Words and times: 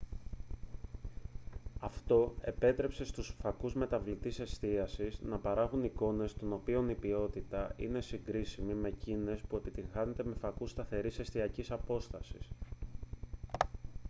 αυτό 1.79 2.33
επέτρεψε 2.41 3.05
στους 3.05 3.35
φακούς 3.41 3.73
μεταβλητής 3.73 4.39
εστίασης 4.39 5.19
να 5.19 5.37
παράγουν 5.39 5.83
εικόνες 5.83 6.33
των 6.33 6.53
οποίων 6.53 6.89
η 6.89 6.95
ποιότητα 6.95 7.73
είναι 7.77 8.01
συγκρίσιμη 8.01 8.73
με 8.73 8.87
εκείνη 8.87 9.37
που 9.49 9.55
επιτυγχάνεται 9.55 10.23
με 10.23 10.35
φακούς 10.35 10.71
σταθερής 10.71 11.19
εστιακής 11.19 11.71
απόστασης 11.71 12.49